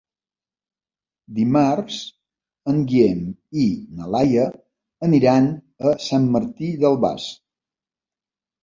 [1.39, 1.97] Dimarts
[2.73, 3.21] en Guillem
[3.65, 3.69] i
[4.01, 4.49] na Laia
[5.11, 5.53] aniran
[5.93, 7.31] a Sant Martí d'Albars.